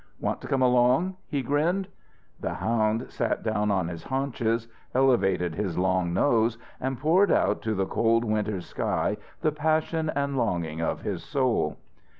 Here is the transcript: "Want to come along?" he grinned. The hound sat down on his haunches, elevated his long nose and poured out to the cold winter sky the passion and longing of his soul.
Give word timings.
"Want 0.19 0.41
to 0.41 0.47
come 0.47 0.63
along?" 0.63 1.17
he 1.27 1.43
grinned. 1.43 1.87
The 2.39 2.55
hound 2.55 3.11
sat 3.11 3.43
down 3.43 3.69
on 3.69 3.87
his 3.87 4.01
haunches, 4.05 4.67
elevated 4.95 5.53
his 5.53 5.77
long 5.77 6.11
nose 6.11 6.57
and 6.79 6.97
poured 6.99 7.31
out 7.31 7.61
to 7.61 7.75
the 7.75 7.85
cold 7.85 8.23
winter 8.25 8.61
sky 8.61 9.17
the 9.41 9.51
passion 9.51 10.09
and 10.15 10.35
longing 10.39 10.81
of 10.81 11.01
his 11.03 11.21
soul. 11.23 11.77